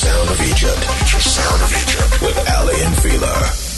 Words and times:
Sound 0.00 0.30
of 0.30 0.40
Egypt. 0.40 0.82
Sound 1.20 1.60
of 1.60 1.70
Egypt 1.74 2.22
with 2.22 2.48
Aly 2.48 2.80
and 2.84 2.96
Fila. 3.02 3.69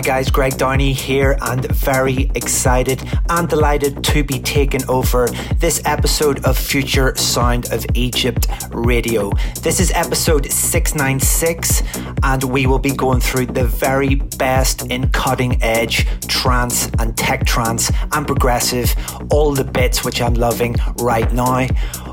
Hi 0.00 0.06
guys, 0.06 0.30
Greg 0.30 0.56
Downey 0.56 0.94
here 0.94 1.36
and 1.42 1.62
very 1.72 2.30
excited 2.34 3.06
and 3.28 3.46
delighted 3.46 4.02
to 4.04 4.24
be 4.24 4.38
taking 4.38 4.82
over 4.88 5.26
this 5.58 5.82
episode 5.84 6.42
of 6.46 6.56
Future 6.56 7.14
Sound 7.16 7.70
of 7.70 7.84
Egypt 7.92 8.46
Radio. 8.70 9.30
This 9.60 9.78
is 9.78 9.90
episode 9.90 10.50
696 10.50 11.82
and 12.22 12.44
we 12.44 12.64
will 12.66 12.78
be 12.78 12.92
going 12.92 13.20
through 13.20 13.48
the 13.48 13.66
very 13.66 14.14
best 14.14 14.90
in 14.90 15.10
cutting 15.10 15.62
edge 15.62 16.06
trance 16.28 16.88
and 16.98 17.14
tech 17.14 17.44
trance 17.44 17.92
and 18.12 18.26
progressive, 18.26 18.94
all 19.30 19.52
the 19.52 19.64
bits 19.64 20.02
which 20.02 20.22
I'm 20.22 20.32
loving 20.32 20.76
right 20.96 21.30
now. 21.30 21.66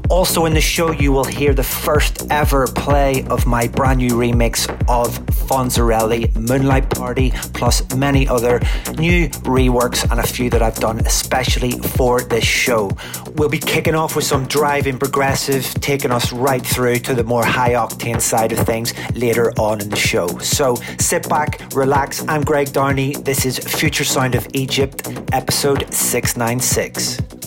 Also, 0.10 0.46
in 0.46 0.54
the 0.54 0.62
show, 0.62 0.92
you 0.92 1.12
will 1.12 1.26
hear 1.26 1.54
the 1.54 1.64
first 1.64 2.26
ever 2.30 2.66
play 2.66 3.26
of 3.30 3.46
my 3.46 3.68
brand 3.68 4.00
new 4.00 4.12
remix 4.12 4.70
of 4.88 5.20
Fonzerelli 5.48 6.34
Moonlight 6.36 6.90
Party, 6.90 7.32
plus 7.54 7.84
many 7.94 8.28
other 8.28 8.60
new 8.98 9.28
reworks 9.44 10.10
and 10.10 10.20
a 10.20 10.26
few 10.26 10.50
that 10.50 10.62
I've 10.62 10.76
done 10.76 11.00
especially 11.00 11.72
for 11.72 12.22
this 12.22 12.46
show. 12.46 12.90
We'll 13.36 13.50
be 13.50 13.60
kicking 13.60 13.96
off 13.96 14.16
with 14.16 14.26
some 14.26 14.46
driving 14.46 14.98
progressive, 14.98 15.66
taking 15.82 16.12
us 16.12 16.32
right 16.32 16.66
through 16.66 17.00
to 17.00 17.14
the 17.14 17.24
more 17.24 17.44
high 17.46 17.74
octane 17.74 18.22
side 18.22 18.54
of 18.54 18.60
things 18.66 18.94
later 19.14 19.52
on 19.60 19.82
in 19.82 19.90
the 19.90 19.98
show. 19.98 20.28
So 20.40 20.76
sit 21.00 21.28
back, 21.28 21.62
relax. 21.74 22.26
I'm 22.30 22.44
Greg 22.44 22.72
Downey. 22.72 23.14
This 23.16 23.46
is 23.46 23.60
Future 23.60 24.06
Sound 24.06 24.36
of 24.36 24.48
Egypt, 24.54 25.08
episode 25.34 25.94
696. 25.94 27.47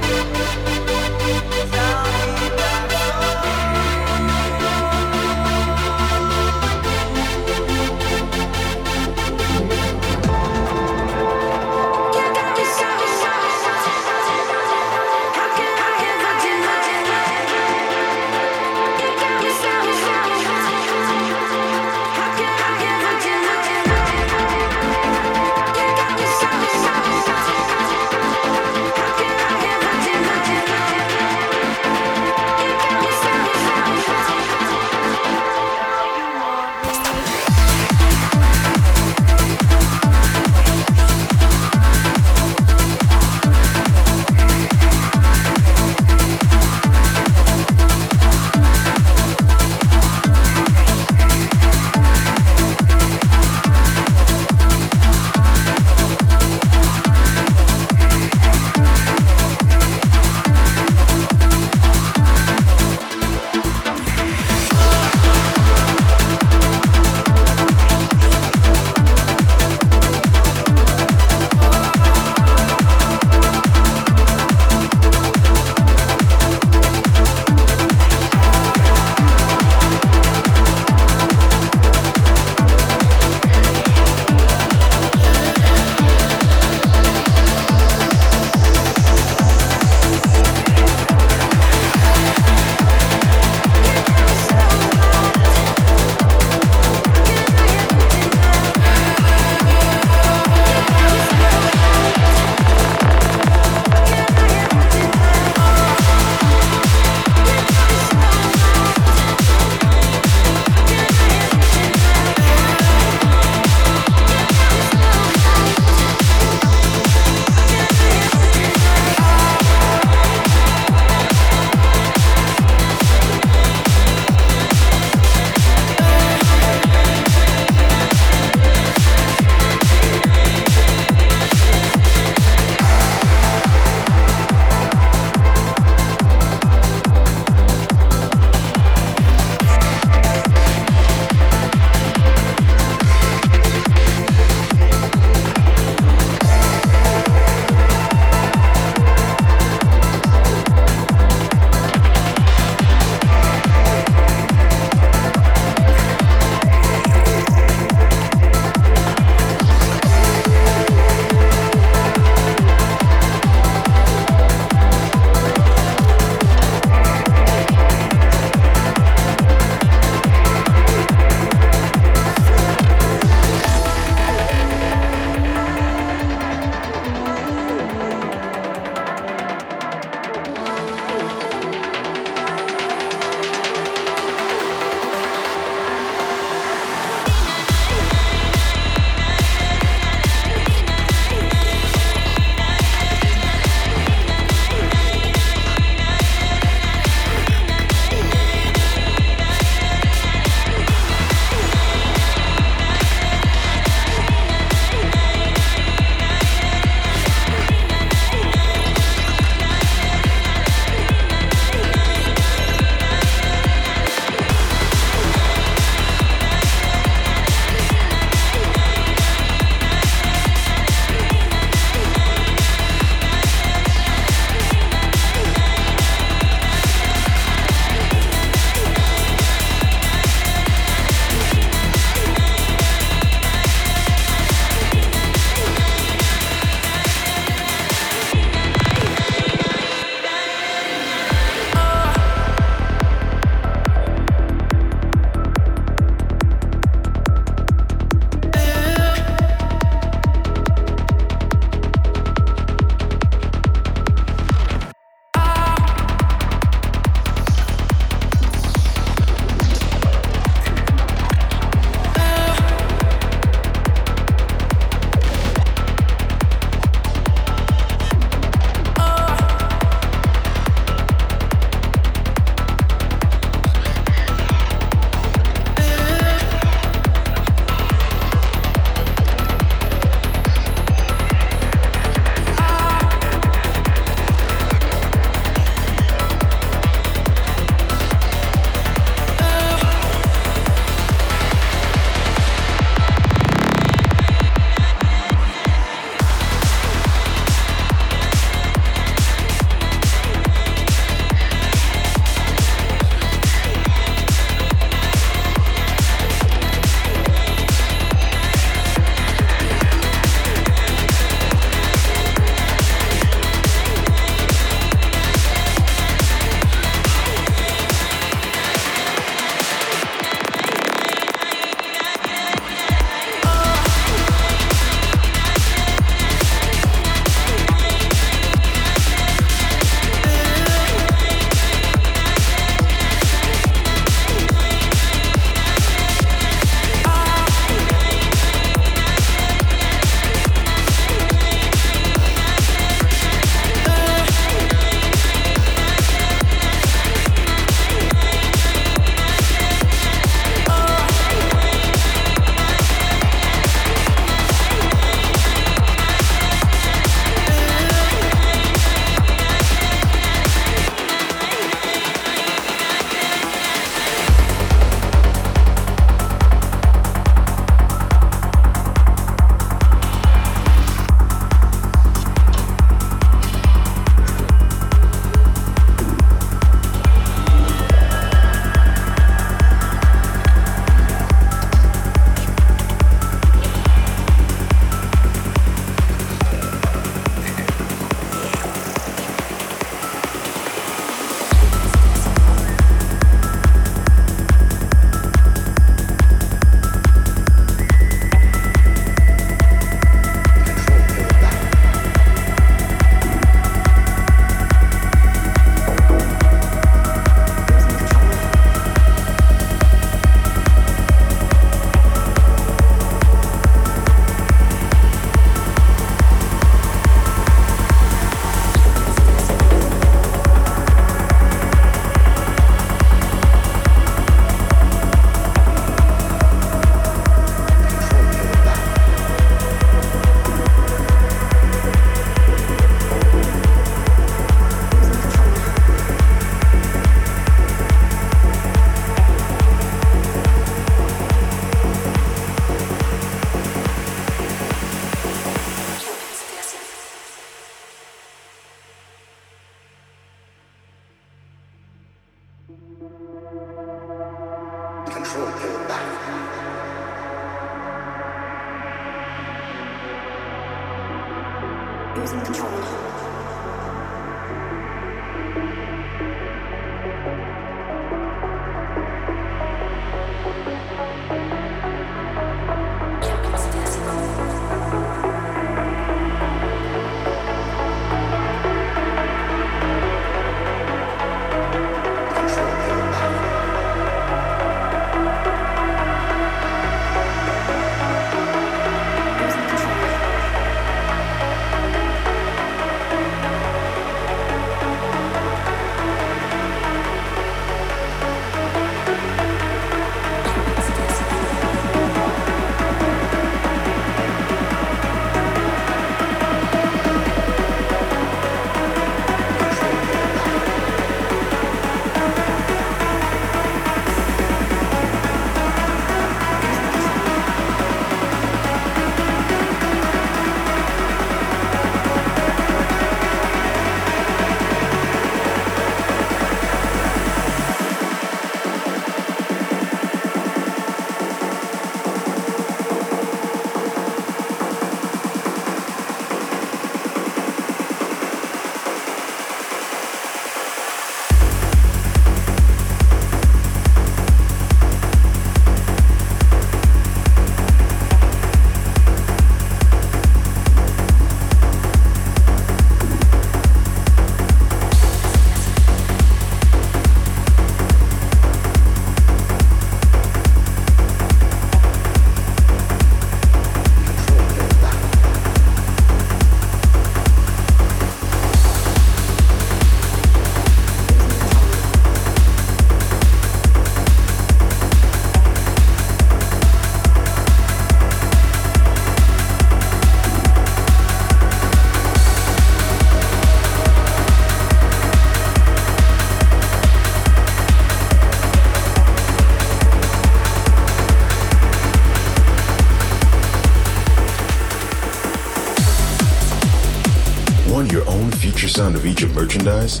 Sound 598.68 598.96
of 598.96 599.06
Egypt 599.06 599.34
merchandise, 599.34 600.00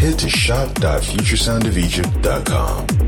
head 0.00 0.18
to 0.18 0.28
shop.futuresoundofegypt.com. 0.28 3.07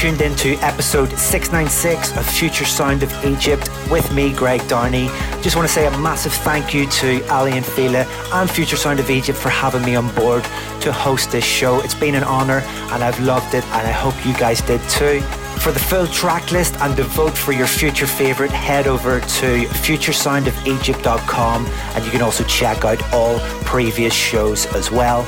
tuned 0.00 0.22
in 0.22 0.34
to 0.34 0.54
episode 0.64 1.10
696 1.10 2.16
of 2.16 2.24
Future 2.24 2.64
Sound 2.64 3.02
of 3.02 3.12
Egypt 3.22 3.68
with 3.90 4.10
me, 4.14 4.32
Greg 4.32 4.66
Downey. 4.66 5.08
Just 5.42 5.56
want 5.56 5.68
to 5.68 5.74
say 5.74 5.86
a 5.86 5.90
massive 5.98 6.32
thank 6.32 6.72
you 6.72 6.86
to 6.86 7.22
Aly 7.30 7.52
and 7.52 7.66
Fila 7.66 8.06
and 8.32 8.50
Future 8.50 8.76
Sound 8.76 8.98
of 8.98 9.10
Egypt 9.10 9.38
for 9.38 9.50
having 9.50 9.84
me 9.84 9.96
on 9.96 10.08
board 10.14 10.42
to 10.80 10.90
host 10.90 11.30
this 11.30 11.44
show. 11.44 11.82
It's 11.82 11.92
been 11.92 12.14
an 12.14 12.24
honour 12.24 12.62
and 12.92 13.04
I've 13.04 13.20
loved 13.20 13.52
it 13.52 13.62
and 13.62 13.86
I 13.86 13.90
hope 13.90 14.14
you 14.24 14.32
guys 14.38 14.62
did 14.62 14.80
too. 14.88 15.20
For 15.60 15.70
the 15.70 15.78
full 15.78 16.06
track 16.06 16.50
list 16.50 16.80
and 16.80 16.96
to 16.96 17.02
vote 17.02 17.36
for 17.36 17.52
your 17.52 17.66
future 17.66 18.06
favourite, 18.06 18.52
head 18.52 18.86
over 18.86 19.20
to 19.20 19.66
futuresoundofegypt.com 19.66 21.66
and 21.66 22.04
you 22.06 22.10
can 22.10 22.22
also 22.22 22.42
check 22.44 22.86
out 22.86 23.02
all 23.12 23.38
previous 23.66 24.14
shows 24.14 24.64
as 24.74 24.90
well. 24.90 25.26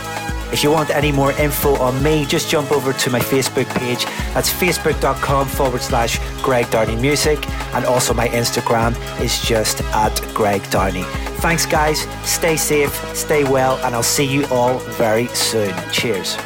If 0.52 0.62
you 0.62 0.70
want 0.70 0.90
any 0.90 1.10
more 1.12 1.32
info 1.32 1.76
on 1.76 2.02
me, 2.02 2.26
just 2.26 2.50
jump 2.50 2.70
over 2.70 2.92
to 2.92 3.10
my 3.10 3.20
Facebook 3.20 3.68
page. 3.78 4.04
That's 4.34 4.52
facebook.com 4.52 5.48
forward 5.48 5.80
slash 5.80 6.18
Greg 6.42 6.70
Downey 6.70 6.96
Music. 6.96 7.48
And 7.74 7.84
also 7.86 8.12
my 8.12 8.28
Instagram 8.28 8.94
is 9.20 9.40
just 9.40 9.80
at 9.94 10.14
Greg 10.34 10.62
Downey. 10.70 11.04
Thanks, 11.40 11.66
guys. 11.66 12.06
Stay 12.24 12.56
safe, 12.56 12.94
stay 13.16 13.44
well, 13.44 13.78
and 13.84 13.94
I'll 13.94 14.02
see 14.02 14.26
you 14.26 14.46
all 14.46 14.78
very 14.78 15.26
soon. 15.28 15.74
Cheers. 15.90 16.36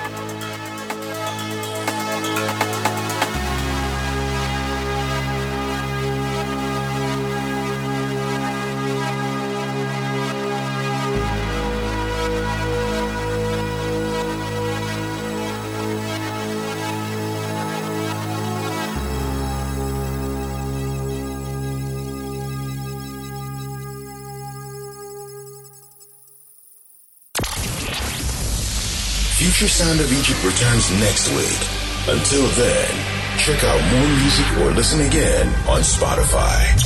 Future 29.57 29.73
Sound 29.73 30.01
of 30.01 30.13
Egypt 30.13 30.45
returns 30.45 30.91
next 31.01 31.31
week. 31.31 32.15
Until 32.15 32.47
then, 32.49 33.39
check 33.39 33.65
out 33.65 33.81
more 33.91 34.09
music 34.19 34.59
or 34.59 34.71
listen 34.73 35.01
again 35.01 35.47
on 35.67 35.81
Spotify. 35.81 36.86